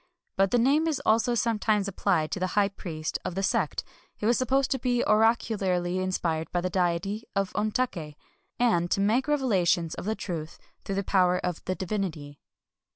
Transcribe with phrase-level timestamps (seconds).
[0.35, 3.83] But the name is also sometimes applied to the high priest of the sect,
[4.17, 8.15] who is supposed to be oracularly inspired by the deity of Ontak^,
[8.57, 12.39] and to make revelations of truth through the power of the divinity.